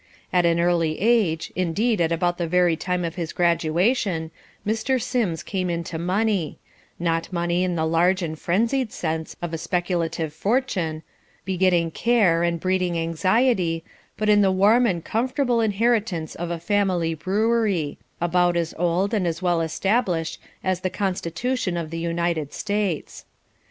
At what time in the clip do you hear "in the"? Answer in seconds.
7.63-7.85, 14.27-14.51